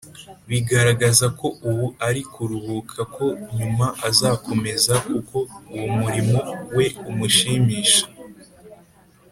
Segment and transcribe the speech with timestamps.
[0.49, 3.25] bigaragaza ko ubu ari kuruhuka ko
[3.57, 5.37] nyuma azakomeza kuko
[5.73, 6.39] uwo murimo
[6.75, 8.05] we umushimisha.